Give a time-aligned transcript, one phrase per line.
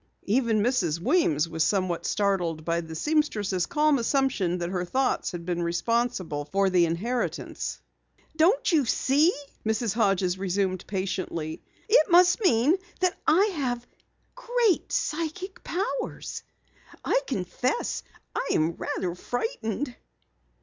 [0.25, 0.99] Even Mrs.
[0.99, 6.45] Weems was somewhat startled by the seamstress' calm assumption that her thoughts had been responsible
[6.45, 7.79] for the inheritance.
[8.35, 9.31] "Don't you see,"
[9.63, 9.93] Mrs.
[9.93, 11.61] Hodges resumed patiently.
[11.87, 13.85] "It must mean that I have
[14.33, 16.41] great psychic powers.
[17.05, 18.01] I confess
[18.35, 19.95] I am rather frightened."